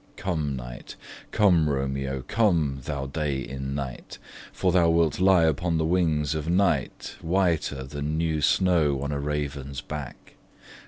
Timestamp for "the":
5.77-5.85